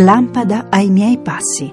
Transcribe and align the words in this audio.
Lampada 0.00 0.66
ai 0.70 0.90
miei 0.90 1.18
passi. 1.18 1.68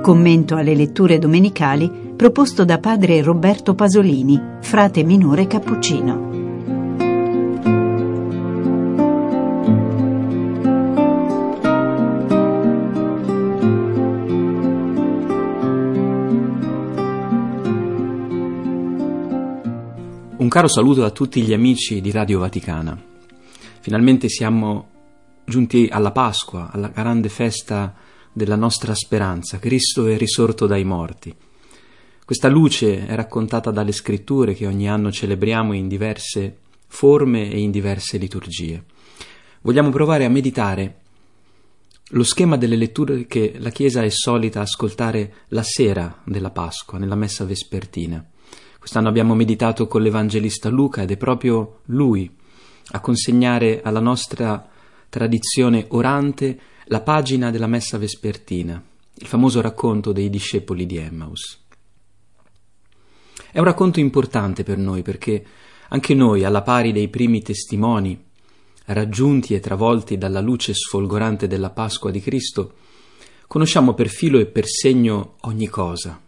Commento 0.00 0.56
alle 0.56 0.74
letture 0.74 1.18
domenicali 1.18 2.14
proposto 2.16 2.64
da 2.64 2.78
padre 2.78 3.20
Roberto 3.20 3.74
Pasolini, 3.74 4.40
frate 4.62 5.02
minore 5.04 5.46
cappuccino. 5.46 6.28
Un 20.38 20.48
caro 20.48 20.68
saluto 20.68 21.04
a 21.04 21.10
tutti 21.10 21.42
gli 21.42 21.52
amici 21.52 22.00
di 22.00 22.10
Radio 22.10 22.38
Vaticana. 22.38 22.98
Finalmente 23.80 24.30
siamo 24.30 24.98
giunti 25.50 25.88
alla 25.90 26.12
Pasqua, 26.12 26.70
alla 26.72 26.88
grande 26.88 27.28
festa 27.28 27.94
della 28.32 28.56
nostra 28.56 28.94
speranza. 28.94 29.58
Cristo 29.58 30.06
è 30.06 30.16
risorto 30.16 30.66
dai 30.66 30.84
morti. 30.84 31.34
Questa 32.24 32.48
luce 32.48 33.06
è 33.06 33.14
raccontata 33.16 33.72
dalle 33.72 33.90
scritture 33.90 34.54
che 34.54 34.66
ogni 34.66 34.88
anno 34.88 35.10
celebriamo 35.10 35.72
in 35.72 35.88
diverse 35.88 36.56
forme 36.86 37.50
e 37.50 37.58
in 37.58 37.72
diverse 37.72 38.16
liturgie. 38.16 38.84
Vogliamo 39.62 39.90
provare 39.90 40.24
a 40.24 40.30
meditare 40.30 40.98
lo 42.10 42.22
schema 42.22 42.56
delle 42.56 42.76
letture 42.76 43.26
che 43.26 43.54
la 43.58 43.70
Chiesa 43.70 44.02
è 44.02 44.08
solita 44.08 44.60
ascoltare 44.60 45.34
la 45.48 45.64
sera 45.64 46.22
della 46.24 46.50
Pasqua, 46.50 46.98
nella 46.98 47.16
messa 47.16 47.44
vespertina. 47.44 48.24
Quest'anno 48.78 49.08
abbiamo 49.08 49.34
meditato 49.34 49.88
con 49.88 50.00
l'Evangelista 50.00 50.68
Luca 50.68 51.02
ed 51.02 51.10
è 51.10 51.16
proprio 51.16 51.80
lui 51.86 52.30
a 52.92 53.00
consegnare 53.00 53.82
alla 53.82 54.00
nostra 54.00 54.69
tradizione 55.10 55.86
orante 55.88 56.58
la 56.84 57.00
pagina 57.02 57.50
della 57.50 57.66
messa 57.66 57.98
vespertina, 57.98 58.82
il 59.14 59.26
famoso 59.26 59.60
racconto 59.60 60.12
dei 60.12 60.30
discepoli 60.30 60.86
di 60.86 60.96
Emmaus. 60.96 61.58
È 63.52 63.58
un 63.58 63.64
racconto 63.64 63.98
importante 63.98 64.62
per 64.62 64.78
noi 64.78 65.02
perché 65.02 65.44
anche 65.88 66.14
noi, 66.14 66.44
alla 66.44 66.62
pari 66.62 66.92
dei 66.92 67.08
primi 67.08 67.42
testimoni, 67.42 68.24
raggiunti 68.86 69.54
e 69.54 69.60
travolti 69.60 70.16
dalla 70.16 70.40
luce 70.40 70.72
sfolgorante 70.74 71.48
della 71.48 71.70
Pasqua 71.70 72.12
di 72.12 72.20
Cristo, 72.20 72.74
conosciamo 73.48 73.94
per 73.94 74.08
filo 74.08 74.38
e 74.38 74.46
per 74.46 74.66
segno 74.66 75.36
ogni 75.40 75.66
cosa. 75.66 76.20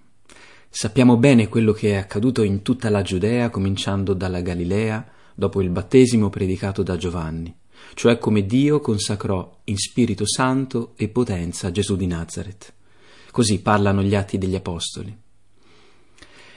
Sappiamo 0.68 1.16
bene 1.16 1.48
quello 1.48 1.72
che 1.72 1.92
è 1.92 1.96
accaduto 1.96 2.42
in 2.42 2.62
tutta 2.62 2.90
la 2.90 3.02
Giudea, 3.02 3.50
cominciando 3.50 4.12
dalla 4.14 4.40
Galilea, 4.40 5.06
dopo 5.34 5.62
il 5.62 5.70
battesimo 5.70 6.30
predicato 6.30 6.82
da 6.82 6.96
Giovanni 6.96 7.60
cioè 7.94 8.18
come 8.18 8.46
Dio 8.46 8.80
consacrò 8.80 9.60
in 9.64 9.76
Spirito 9.76 10.26
Santo 10.26 10.92
e 10.96 11.08
potenza 11.08 11.70
Gesù 11.70 11.96
di 11.96 12.06
Nazareth. 12.06 12.72
Così 13.30 13.60
parlano 13.60 14.02
gli 14.02 14.14
atti 14.14 14.38
degli 14.38 14.54
Apostoli. 14.54 15.16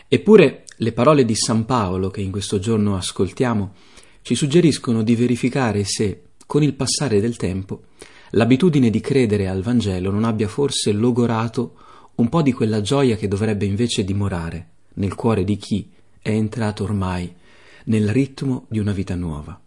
Eppure 0.08 0.66
le 0.78 0.92
parole 0.92 1.26
di 1.26 1.36
San 1.36 1.66
Paolo 1.66 2.10
che 2.10 2.22
in 2.22 2.32
questo 2.32 2.60
giorno 2.60 2.96
ascoltiamo 2.96 3.74
ci 4.22 4.36
suggeriscono 4.36 5.04
di 5.04 5.16
verificare 5.16 5.84
se, 5.84 6.24
con 6.46 6.64
il 6.64 6.74
passare 6.74 7.20
del 7.20 7.38
tempo, 7.38 7.86
l'abitudine 8.32 8.90
di 8.90 9.00
credere 9.00 9.48
al 9.48 9.62
Vangelo 9.62 10.12
non 10.12 10.24
abbia 10.24 10.48
forse 10.48 10.92
logorato 10.92 11.76
un 12.16 12.30
po' 12.30 12.42
di 12.42 12.54
quella 12.54 12.82
gioia 12.82 13.16
che 13.16 13.28
dovrebbe 13.28 13.66
invece 13.66 14.04
dimorare 14.04 14.70
nel 14.96 15.16
cuore 15.16 15.44
di 15.44 15.58
chi 15.58 15.90
è 16.22 16.30
entrato 16.30 16.84
ormai 16.84 17.34
nel 17.86 18.10
ritmo 18.10 18.66
di 18.70 18.80
una 18.80 18.94
vita 18.94 19.16
nuova. 19.16 19.60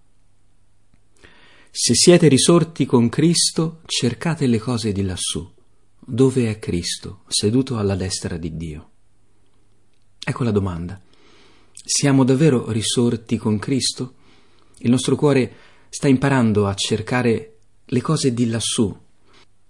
Se 1.70 1.94
siete 1.94 2.28
risorti 2.28 2.86
con 2.86 3.08
Cristo, 3.08 3.82
cercate 3.84 4.46
le 4.46 4.58
cose 4.58 4.90
di 4.90 5.02
lassù, 5.02 5.48
dove 5.98 6.50
è 6.50 6.58
Cristo, 6.58 7.22
seduto 7.28 7.76
alla 7.76 7.94
destra 7.94 8.36
di 8.38 8.56
Dio. 8.56 8.90
Ecco 10.24 10.44
la 10.44 10.50
domanda. 10.50 11.00
Siamo 11.72 12.24
davvero 12.24 12.70
risorti 12.70 13.36
con 13.36 13.58
Cristo? 13.58 14.14
Il 14.78 14.90
nostro 14.90 15.14
cuore 15.14 15.54
sta 15.90 16.08
imparando 16.08 16.66
a 16.66 16.74
cercare 16.74 17.58
le 17.84 18.00
cose 18.00 18.32
di 18.32 18.48
lassù, 18.48 18.96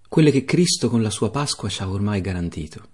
quelle 0.09 0.31
che 0.31 0.45
Cristo 0.45 0.89
con 0.89 1.03
la 1.03 1.11
sua 1.11 1.31
Pasqua 1.31 1.69
ci 1.69 1.83
ha 1.83 1.91
ormai 1.91 2.21
garantito. 2.21 2.87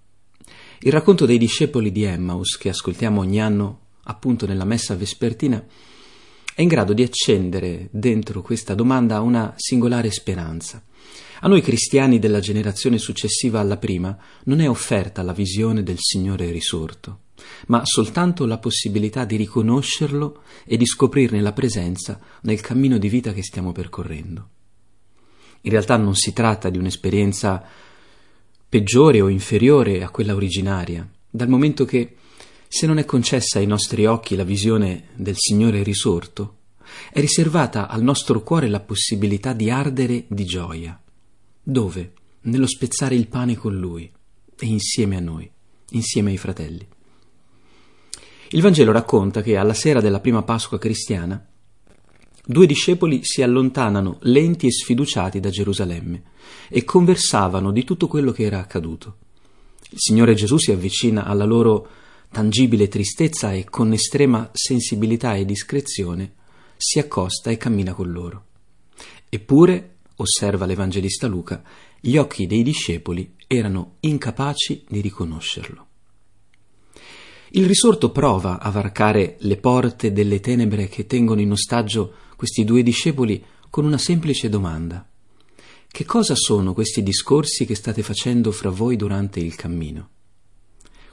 Il 0.79 0.91
racconto 0.91 1.25
dei 1.25 1.37
discepoli 1.37 1.91
di 1.91 2.03
Emmaus, 2.03 2.57
che 2.57 2.69
ascoltiamo 2.69 3.21
ogni 3.21 3.39
anno 3.39 3.81
appunto 4.03 4.45
nella 4.45 4.65
messa 4.65 4.95
vespertina, 4.95 5.63
è 6.55 6.61
in 6.61 6.69
grado 6.69 6.93
di 6.93 7.03
accendere 7.03 7.89
dentro 7.91 8.41
questa 8.41 8.75
domanda 8.75 9.19
una 9.19 9.53
singolare 9.57 10.09
speranza. 10.09 10.81
A 11.41 11.49
noi 11.49 11.61
cristiani 11.61 12.17
della 12.17 12.39
generazione 12.39 12.97
successiva 12.97 13.59
alla 13.59 13.75
prima 13.75 14.17
non 14.45 14.61
è 14.61 14.69
offerta 14.69 15.21
la 15.21 15.33
visione 15.33 15.83
del 15.83 15.97
Signore 15.99 16.51
risorto, 16.51 17.23
ma 17.67 17.81
soltanto 17.83 18.45
la 18.45 18.57
possibilità 18.57 19.25
di 19.25 19.35
riconoscerlo 19.35 20.43
e 20.65 20.77
di 20.77 20.85
scoprirne 20.85 21.41
la 21.41 21.51
presenza 21.51 22.21
nel 22.43 22.61
cammino 22.61 22.97
di 22.97 23.09
vita 23.09 23.33
che 23.33 23.43
stiamo 23.43 23.73
percorrendo. 23.73 24.49
In 25.59 25.71
realtà 25.71 25.97
non 25.97 26.15
si 26.15 26.31
tratta 26.31 26.69
di 26.69 26.77
un'esperienza 26.77 27.61
peggiore 28.69 29.19
o 29.19 29.27
inferiore 29.27 30.03
a 30.03 30.09
quella 30.09 30.33
originaria, 30.33 31.05
dal 31.29 31.49
momento 31.49 31.83
che 31.83 32.15
se 32.67 32.87
non 32.87 32.97
è 32.97 33.05
concessa 33.05 33.59
ai 33.59 33.65
nostri 33.65 34.05
occhi 34.05 34.35
la 34.35 34.43
visione 34.43 35.09
del 35.15 35.35
Signore 35.37 35.83
risorto, 35.83 36.57
è 37.11 37.19
riservata 37.19 37.87
al 37.87 38.01
nostro 38.01 38.41
cuore 38.41 38.67
la 38.67 38.79
possibilità 38.79 39.53
di 39.53 39.69
ardere 39.69 40.25
di 40.27 40.45
gioia. 40.45 40.99
Dove? 41.61 42.13
Nello 42.41 42.67
spezzare 42.67 43.15
il 43.15 43.27
pane 43.27 43.55
con 43.55 43.77
Lui 43.77 44.11
e 44.59 44.65
insieme 44.65 45.17
a 45.17 45.19
noi, 45.19 45.49
insieme 45.91 46.31
ai 46.31 46.37
fratelli. 46.37 46.87
Il 48.49 48.61
Vangelo 48.61 48.91
racconta 48.91 49.41
che 49.41 49.57
alla 49.57 49.73
sera 49.73 49.99
della 50.01 50.19
prima 50.19 50.43
Pasqua 50.43 50.77
cristiana 50.77 51.43
due 52.47 52.67
discepoli 52.67 53.21
si 53.23 53.41
allontanano 53.41 54.17
lenti 54.21 54.67
e 54.67 54.71
sfiduciati 54.71 55.39
da 55.39 55.49
Gerusalemme 55.49 56.23
e 56.69 56.83
conversavano 56.83 57.71
di 57.71 57.83
tutto 57.83 58.07
quello 58.07 58.31
che 58.31 58.43
era 58.43 58.59
accaduto. 58.59 59.17
Il 59.89 59.97
Signore 59.99 60.35
Gesù 60.35 60.57
si 60.57 60.71
avvicina 60.71 61.25
alla 61.25 61.45
loro 61.45 61.87
tangibile 62.35 62.89
tristezza 62.89 63.53
e 63.53 63.63
con 63.63 63.93
estrema 63.93 64.49
sensibilità 64.51 65.35
e 65.35 65.45
discrezione 65.45 66.33
si 66.75 66.99
accosta 66.99 67.49
e 67.49 67.55
cammina 67.55 67.93
con 67.93 68.11
loro. 68.11 68.45
Eppure, 69.29 69.99
osserva 70.17 70.65
l'Evangelista 70.65 71.27
Luca, 71.27 71.63
gli 71.97 72.17
occhi 72.17 72.45
dei 72.45 72.61
discepoli 72.61 73.35
erano 73.47 73.95
incapaci 74.01 74.83
di 74.89 74.99
riconoscerlo. 74.99 75.87
Il 77.51 77.67
risorto 77.67 78.11
prova 78.11 78.59
a 78.59 78.69
varcare 78.69 79.37
le 79.39 79.55
porte 79.55 80.11
delle 80.11 80.41
tenebre 80.41 80.89
che 80.89 81.05
tengono 81.05 81.39
in 81.39 81.51
ostaggio 81.51 82.15
questi 82.35 82.65
due 82.65 82.83
discepoli 82.83 83.41
con 83.69 83.85
una 83.85 83.97
semplice 83.97 84.49
domanda. 84.49 85.07
Che 85.87 86.03
cosa 86.03 86.35
sono 86.35 86.73
questi 86.73 87.01
discorsi 87.01 87.65
che 87.65 87.75
state 87.75 88.03
facendo 88.03 88.51
fra 88.51 88.69
voi 88.69 88.97
durante 88.97 89.39
il 89.39 89.55
cammino? 89.55 90.09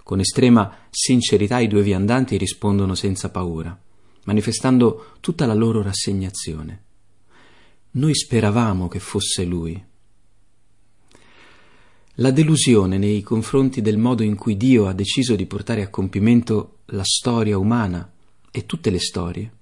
Con 0.03 0.21
estrema 0.21 0.87
sincerità 0.91 1.59
i 1.59 1.69
due 1.69 1.83
viandanti 1.83 2.37
rispondono 2.37 2.95
senza 2.95 3.31
paura, 3.31 3.79
manifestando 4.25 5.15
tutta 5.21 5.47
la 5.47 5.55
loro 5.55 5.83
rassegnazione. 5.83 6.83
Noi 7.93 8.15
speravamo 8.15 8.89
che 8.89 8.99
fosse 8.99 9.45
lui. 9.45 9.85
La 12.17 12.31
delusione 12.31 12.99
nei 12.99 13.23
confronti 13.23 13.81
del 13.81 13.99
modo 13.99 14.23
in 14.23 14.37
cui 14.37 14.57
Dio 14.57 14.87
ha 14.87 14.93
deciso 14.93 15.35
di 15.35 15.47
portare 15.47 15.83
a 15.83 15.89
compimento 15.89 16.79
la 16.87 17.05
storia 17.05 17.57
umana 17.59 18.11
e 18.51 18.67
tutte 18.67 18.91
le 18.91 18.99
storie 18.99 19.53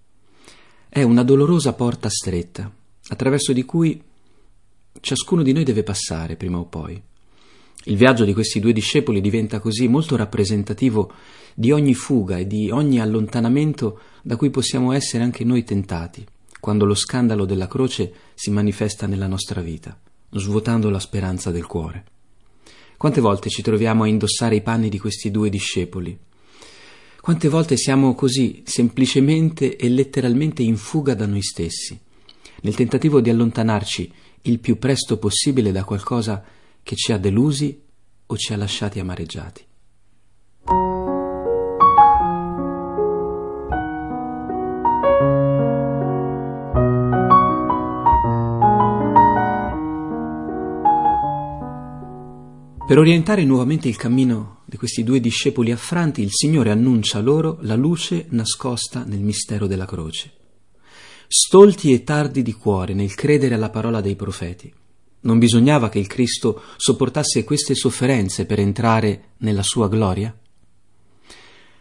è 0.92 1.04
una 1.04 1.22
dolorosa 1.22 1.72
porta 1.72 2.08
stretta, 2.10 2.68
attraverso 3.10 3.52
di 3.52 3.64
cui 3.64 4.02
ciascuno 4.98 5.44
di 5.44 5.52
noi 5.52 5.62
deve 5.62 5.84
passare 5.84 6.34
prima 6.34 6.58
o 6.58 6.64
poi. 6.64 7.00
Il 7.84 7.96
viaggio 7.96 8.24
di 8.24 8.34
questi 8.34 8.60
due 8.60 8.74
discepoli 8.74 9.22
diventa 9.22 9.58
così 9.58 9.88
molto 9.88 10.14
rappresentativo 10.14 11.12
di 11.54 11.72
ogni 11.72 11.94
fuga 11.94 12.36
e 12.36 12.46
di 12.46 12.70
ogni 12.70 13.00
allontanamento 13.00 14.00
da 14.22 14.36
cui 14.36 14.50
possiamo 14.50 14.92
essere 14.92 15.24
anche 15.24 15.44
noi 15.44 15.64
tentati, 15.64 16.26
quando 16.60 16.84
lo 16.84 16.94
scandalo 16.94 17.46
della 17.46 17.68
croce 17.68 18.12
si 18.34 18.50
manifesta 18.50 19.06
nella 19.06 19.26
nostra 19.26 19.62
vita, 19.62 19.98
svuotando 20.30 20.90
la 20.90 20.98
speranza 20.98 21.50
del 21.50 21.64
cuore. 21.64 22.04
Quante 22.98 23.22
volte 23.22 23.48
ci 23.48 23.62
troviamo 23.62 24.02
a 24.02 24.08
indossare 24.08 24.56
i 24.56 24.62
panni 24.62 24.90
di 24.90 24.98
questi 24.98 25.30
due 25.30 25.48
discepoli? 25.48 26.18
Quante 27.18 27.48
volte 27.48 27.78
siamo 27.78 28.14
così, 28.14 28.62
semplicemente 28.66 29.76
e 29.76 29.88
letteralmente 29.88 30.62
in 30.62 30.76
fuga 30.76 31.14
da 31.14 31.24
noi 31.24 31.42
stessi, 31.42 31.98
nel 32.60 32.74
tentativo 32.74 33.22
di 33.22 33.30
allontanarci 33.30 34.12
il 34.42 34.58
più 34.58 34.78
presto 34.78 35.16
possibile 35.16 35.72
da 35.72 35.84
qualcosa 35.84 36.44
che 36.82 36.96
ci 36.96 37.12
ha 37.12 37.18
delusi 37.18 37.82
o 38.26 38.36
ci 38.36 38.52
ha 38.52 38.56
lasciati 38.56 38.98
amareggiati. 38.98 39.68
Per 52.90 52.98
orientare 52.98 53.44
nuovamente 53.44 53.86
il 53.86 53.94
cammino 53.94 54.62
di 54.64 54.76
questi 54.76 55.04
due 55.04 55.20
discepoli 55.20 55.70
affranti, 55.70 56.22
il 56.22 56.32
Signore 56.32 56.72
annuncia 56.72 57.20
loro 57.20 57.58
la 57.60 57.76
luce 57.76 58.26
nascosta 58.30 59.04
nel 59.04 59.20
mistero 59.20 59.68
della 59.68 59.86
croce. 59.86 60.32
Stolti 61.28 61.92
e 61.92 62.02
tardi 62.02 62.42
di 62.42 62.52
cuore 62.52 62.92
nel 62.92 63.14
credere 63.14 63.54
alla 63.54 63.70
parola 63.70 64.00
dei 64.00 64.16
profeti, 64.16 64.74
non 65.22 65.38
bisognava 65.38 65.88
che 65.88 65.98
il 65.98 66.06
Cristo 66.06 66.62
sopportasse 66.76 67.44
queste 67.44 67.74
sofferenze 67.74 68.46
per 68.46 68.58
entrare 68.58 69.32
nella 69.38 69.62
sua 69.62 69.88
gloria? 69.88 70.34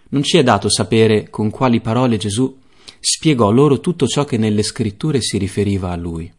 Non 0.09 0.23
ci 0.23 0.37
è 0.37 0.43
dato 0.43 0.69
sapere 0.69 1.29
con 1.29 1.49
quali 1.49 1.79
parole 1.79 2.17
Gesù 2.17 2.57
spiegò 2.99 3.51
loro 3.51 3.79
tutto 3.79 4.07
ciò 4.07 4.25
che 4.25 4.37
nelle 4.37 4.63
scritture 4.63 5.21
si 5.21 5.37
riferiva 5.37 5.91
a 5.91 5.95
lui. 5.95 6.31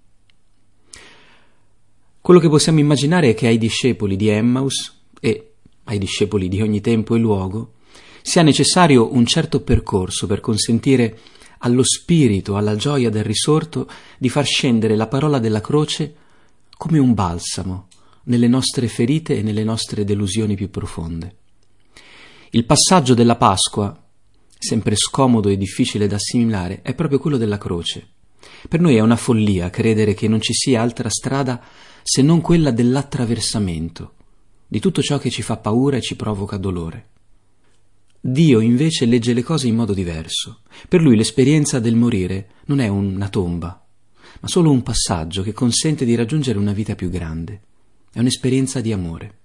Quello 2.20 2.40
che 2.40 2.48
possiamo 2.48 2.80
immaginare 2.80 3.30
è 3.30 3.34
che 3.34 3.46
ai 3.46 3.56
discepoli 3.56 4.16
di 4.16 4.28
Emmaus 4.28 5.00
e 5.20 5.52
ai 5.84 5.98
discepoli 5.98 6.48
di 6.48 6.60
ogni 6.60 6.82
tempo 6.82 7.14
e 7.14 7.18
luogo 7.18 7.74
sia 8.22 8.42
necessario 8.42 9.14
un 9.14 9.24
certo 9.24 9.62
percorso 9.62 10.26
per 10.26 10.40
consentire 10.40 11.18
allo 11.60 11.82
spirito, 11.82 12.56
alla 12.56 12.76
gioia 12.76 13.08
del 13.08 13.24
risorto, 13.24 13.88
di 14.18 14.28
far 14.28 14.44
scendere 14.44 14.96
la 14.96 15.06
parola 15.06 15.38
della 15.38 15.60
croce 15.62 16.14
come 16.80 16.98
un 16.98 17.12
balsamo 17.12 17.88
nelle 18.24 18.48
nostre 18.48 18.88
ferite 18.88 19.36
e 19.36 19.42
nelle 19.42 19.64
nostre 19.64 20.02
delusioni 20.02 20.54
più 20.54 20.70
profonde. 20.70 21.36
Il 22.52 22.64
passaggio 22.64 23.12
della 23.12 23.36
Pasqua, 23.36 24.02
sempre 24.56 24.96
scomodo 24.96 25.50
e 25.50 25.58
difficile 25.58 26.06
da 26.06 26.14
assimilare, 26.14 26.80
è 26.80 26.94
proprio 26.94 27.18
quello 27.18 27.36
della 27.36 27.58
croce. 27.58 28.12
Per 28.66 28.80
noi 28.80 28.96
è 28.96 29.00
una 29.00 29.16
follia 29.16 29.68
credere 29.68 30.14
che 30.14 30.26
non 30.26 30.40
ci 30.40 30.54
sia 30.54 30.80
altra 30.80 31.10
strada 31.10 31.62
se 32.02 32.22
non 32.22 32.40
quella 32.40 32.70
dell'attraversamento, 32.70 34.14
di 34.66 34.80
tutto 34.80 35.02
ciò 35.02 35.18
che 35.18 35.28
ci 35.28 35.42
fa 35.42 35.58
paura 35.58 35.98
e 35.98 36.00
ci 36.00 36.16
provoca 36.16 36.56
dolore. 36.56 37.08
Dio 38.18 38.60
invece 38.60 39.04
legge 39.04 39.34
le 39.34 39.42
cose 39.42 39.68
in 39.68 39.76
modo 39.76 39.92
diverso. 39.92 40.60
Per 40.88 41.02
lui 41.02 41.14
l'esperienza 41.14 41.78
del 41.78 41.94
morire 41.94 42.52
non 42.64 42.80
è 42.80 42.88
una 42.88 43.28
tomba, 43.28 43.84
ma 44.40 44.48
solo 44.48 44.70
un 44.70 44.82
passaggio 44.82 45.42
che 45.42 45.52
consente 45.52 46.04
di 46.04 46.14
raggiungere 46.14 46.58
una 46.58 46.72
vita 46.72 46.94
più 46.94 47.10
grande. 47.10 47.60
È 48.12 48.18
un'esperienza 48.18 48.80
di 48.80 48.92
amore. 48.92 49.38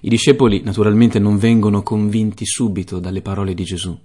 I 0.00 0.08
discepoli 0.08 0.60
naturalmente 0.62 1.18
non 1.18 1.38
vengono 1.38 1.82
convinti 1.82 2.44
subito 2.44 2.98
dalle 2.98 3.22
parole 3.22 3.54
di 3.54 3.64
Gesù. 3.64 3.98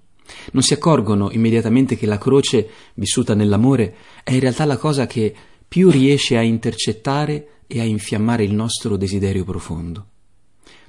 Non 0.52 0.64
si 0.64 0.74
accorgono 0.74 1.32
immediatamente 1.32 1.98
che 1.98 2.06
la 2.06 2.18
croce, 2.18 2.70
vissuta 2.94 3.34
nell'amore, 3.34 3.96
è 4.24 4.32
in 4.32 4.40
realtà 4.40 4.66
la 4.66 4.78
cosa 4.78 5.08
che 5.08 5.34
più 5.68 5.90
riesce 5.90 6.38
a 6.38 6.42
intercettare 6.42 7.64
e 7.68 7.80
a 7.80 7.84
infiammare 7.84 8.44
il 8.44 8.54
nostro 8.54 8.98
desiderio 8.98 9.44
profondo. 9.44 10.08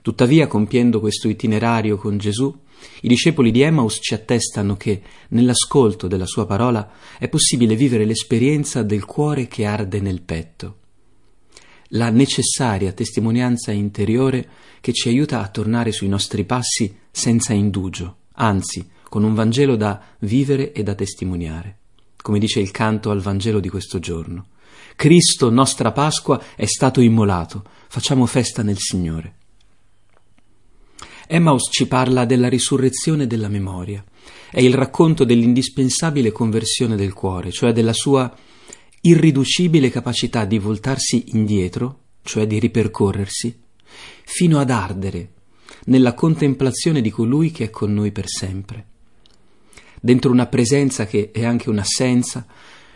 Tuttavia, 0.02 0.46
compiendo 0.46 1.00
questo 1.00 1.28
itinerario 1.28 1.96
con 1.96 2.16
Gesù, 2.16 2.56
i 3.02 3.08
discepoli 3.08 3.50
di 3.50 3.62
Emmaus 3.62 3.98
ci 4.00 4.14
attestano 4.14 4.76
che, 4.76 5.02
nell'ascolto 5.28 6.06
della 6.06 6.26
sua 6.26 6.46
parola, 6.46 6.90
è 7.18 7.28
possibile 7.28 7.76
vivere 7.76 8.04
l'esperienza 8.04 8.82
del 8.82 9.04
cuore 9.04 9.48
che 9.48 9.64
arde 9.64 10.00
nel 10.00 10.22
petto, 10.22 10.76
la 11.94 12.10
necessaria 12.10 12.92
testimonianza 12.92 13.72
interiore 13.72 14.48
che 14.80 14.92
ci 14.92 15.08
aiuta 15.08 15.42
a 15.42 15.48
tornare 15.48 15.92
sui 15.92 16.08
nostri 16.08 16.44
passi 16.44 16.96
senza 17.10 17.52
indugio, 17.52 18.16
anzi, 18.34 18.88
con 19.08 19.24
un 19.24 19.34
Vangelo 19.34 19.76
da 19.76 20.00
vivere 20.20 20.72
e 20.72 20.82
da 20.82 20.94
testimoniare, 20.94 21.78
come 22.22 22.38
dice 22.38 22.60
il 22.60 22.70
canto 22.70 23.10
al 23.10 23.20
Vangelo 23.20 23.60
di 23.60 23.68
questo 23.68 23.98
giorno. 23.98 24.46
Cristo, 24.94 25.50
nostra 25.50 25.92
Pasqua, 25.92 26.40
è 26.54 26.66
stato 26.66 27.00
immolato. 27.00 27.64
Facciamo 27.88 28.26
festa 28.26 28.62
nel 28.62 28.78
Signore. 28.78 29.38
Emmaus 31.32 31.68
ci 31.70 31.86
parla 31.86 32.24
della 32.24 32.48
risurrezione 32.48 33.28
della 33.28 33.46
memoria. 33.46 34.04
È 34.50 34.60
il 34.60 34.74
racconto 34.74 35.22
dell'indispensabile 35.22 36.32
conversione 36.32 36.96
del 36.96 37.12
cuore, 37.12 37.52
cioè 37.52 37.72
della 37.72 37.92
sua 37.92 38.36
irriducibile 39.02 39.90
capacità 39.90 40.44
di 40.44 40.58
voltarsi 40.58 41.26
indietro, 41.28 41.98
cioè 42.24 42.48
di 42.48 42.58
ripercorrersi, 42.58 43.56
fino 44.24 44.58
ad 44.58 44.70
ardere 44.70 45.30
nella 45.84 46.14
contemplazione 46.14 47.00
di 47.00 47.10
colui 47.10 47.52
che 47.52 47.66
è 47.66 47.70
con 47.70 47.94
noi 47.94 48.10
per 48.10 48.26
sempre. 48.26 48.86
Dentro 50.00 50.32
una 50.32 50.46
presenza 50.46 51.06
che 51.06 51.30
è 51.30 51.44
anche 51.44 51.70
un'assenza, 51.70 52.44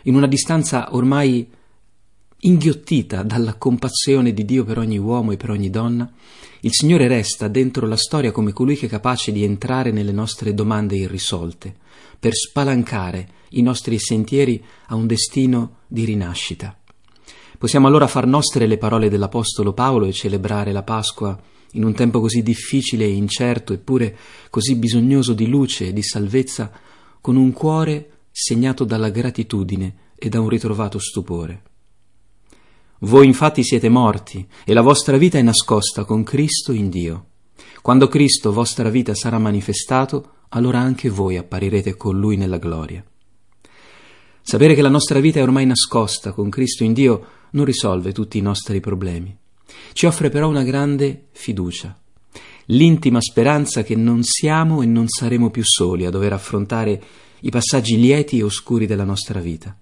in 0.03 0.15
una 0.15 0.27
distanza 0.27 0.93
ormai 0.93 1.49
inghiottita 2.45 3.23
dalla 3.23 3.55
compassione 3.55 4.31
di 4.31 4.45
Dio 4.45 4.63
per 4.63 4.77
ogni 4.77 4.99
uomo 4.99 5.31
e 5.31 5.37
per 5.37 5.49
ogni 5.49 5.71
donna, 5.71 6.09
il 6.61 6.71
Signore 6.71 7.07
resta 7.07 7.47
dentro 7.47 7.87
la 7.87 7.97
storia 7.97 8.31
come 8.31 8.53
colui 8.53 8.75
che 8.75 8.85
è 8.85 8.89
capace 8.89 9.31
di 9.31 9.43
entrare 9.43 9.91
nelle 9.91 10.11
nostre 10.11 10.53
domande 10.53 10.95
irrisolte, 10.95 11.75
per 12.19 12.33
spalancare 12.33 13.29
i 13.49 13.61
nostri 13.61 13.97
sentieri 13.99 14.63
a 14.87 14.95
un 14.95 15.07
destino 15.07 15.77
di 15.87 16.05
rinascita. 16.05 16.77
Possiamo 17.57 17.87
allora 17.87 18.07
far 18.07 18.27
nostre 18.27 18.67
le 18.67 18.77
parole 18.77 19.09
dell'Apostolo 19.09 19.73
Paolo 19.73 20.05
e 20.05 20.11
celebrare 20.11 20.71
la 20.71 20.83
Pasqua 20.83 21.39
in 21.71 21.83
un 21.83 21.93
tempo 21.93 22.19
così 22.19 22.43
difficile 22.43 23.05
e 23.05 23.13
incerto, 23.13 23.73
eppure 23.73 24.15
così 24.49 24.75
bisognoso 24.75 25.33
di 25.33 25.47
luce 25.47 25.87
e 25.87 25.93
di 25.93 26.03
salvezza, 26.03 26.71
con 27.21 27.37
un 27.37 27.51
cuore 27.51 28.09
segnato 28.31 28.83
dalla 28.83 29.09
gratitudine 29.09 29.95
e 30.15 30.29
da 30.29 30.39
un 30.39 30.49
ritrovato 30.49 30.99
stupore. 30.99 31.73
Voi 32.99 33.25
infatti 33.25 33.63
siete 33.63 33.89
morti 33.89 34.47
e 34.63 34.73
la 34.73 34.81
vostra 34.81 35.17
vita 35.17 35.37
è 35.37 35.41
nascosta 35.41 36.05
con 36.05 36.23
Cristo 36.23 36.71
in 36.71 36.89
Dio. 36.89 37.25
Quando 37.81 38.07
Cristo, 38.07 38.53
vostra 38.53 38.89
vita, 38.89 39.13
sarà 39.13 39.37
manifestato, 39.37 40.31
allora 40.49 40.79
anche 40.79 41.09
voi 41.09 41.37
apparirete 41.37 41.95
con 41.97 42.17
Lui 42.17 42.37
nella 42.37 42.57
gloria. 42.57 43.03
Sapere 44.41 44.75
che 44.75 44.81
la 44.81 44.89
nostra 44.89 45.19
vita 45.19 45.39
è 45.39 45.43
ormai 45.43 45.65
nascosta 45.65 46.31
con 46.31 46.49
Cristo 46.49 46.83
in 46.83 46.93
Dio 46.93 47.25
non 47.51 47.65
risolve 47.65 48.11
tutti 48.11 48.37
i 48.37 48.41
nostri 48.41 48.79
problemi. 48.79 49.35
Ci 49.91 50.05
offre 50.05 50.29
però 50.29 50.47
una 50.47 50.63
grande 50.63 51.27
fiducia, 51.31 51.97
l'intima 52.67 53.19
speranza 53.19 53.83
che 53.83 53.95
non 53.95 54.23
siamo 54.23 54.81
e 54.81 54.85
non 54.85 55.07
saremo 55.07 55.49
più 55.49 55.63
soli 55.65 56.05
a 56.05 56.09
dover 56.09 56.33
affrontare 56.33 57.01
i 57.41 57.49
passaggi 57.49 57.97
lieti 57.97 58.39
e 58.39 58.43
oscuri 58.43 58.85
della 58.85 59.03
nostra 59.03 59.39
vita. 59.39 59.75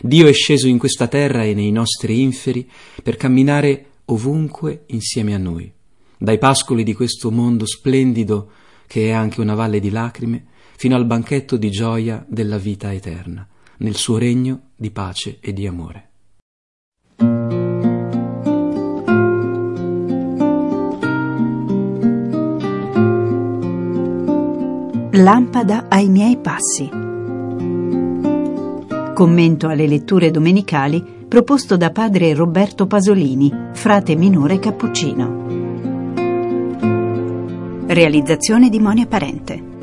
Dio 0.00 0.26
è 0.26 0.32
sceso 0.32 0.66
in 0.68 0.78
questa 0.78 1.08
terra 1.08 1.44
e 1.44 1.54
nei 1.54 1.70
nostri 1.70 2.20
inferi 2.20 2.68
per 3.02 3.16
camminare 3.16 3.86
ovunque 4.06 4.84
insieme 4.86 5.34
a 5.34 5.38
noi, 5.38 5.70
dai 6.18 6.38
pascoli 6.38 6.82
di 6.82 6.94
questo 6.94 7.30
mondo 7.30 7.66
splendido 7.66 8.50
che 8.86 9.08
è 9.08 9.10
anche 9.12 9.40
una 9.40 9.54
valle 9.54 9.80
di 9.80 9.90
lacrime, 9.90 10.44
fino 10.76 10.96
al 10.96 11.06
banchetto 11.06 11.56
di 11.56 11.70
gioia 11.70 12.24
della 12.28 12.58
vita 12.58 12.92
eterna, 12.92 13.46
nel 13.78 13.96
suo 13.96 14.18
regno 14.18 14.70
di 14.76 14.90
pace 14.90 15.38
e 15.40 15.52
di 15.52 15.66
amore. 15.66 16.08
Lampada 25.16 25.86
ai 25.88 26.08
miei 26.08 26.36
passi 26.36 27.03
Commento 29.14 29.68
alle 29.68 29.86
letture 29.86 30.32
domenicali 30.32 31.00
proposto 31.28 31.76
da 31.76 31.92
padre 31.92 32.34
Roberto 32.34 32.88
Pasolini, 32.88 33.68
frate 33.72 34.16
minore 34.16 34.58
cappuccino. 34.58 35.44
Realizzazione 37.86 38.68
di 38.68 38.80
Monia 38.80 39.06
Parente. 39.06 39.73